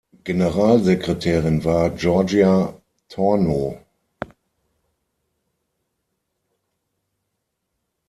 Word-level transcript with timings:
Generalsekretärin 0.23 1.63
war 1.63 1.91
Georgia 1.91 2.73
Tornow. 3.07 3.77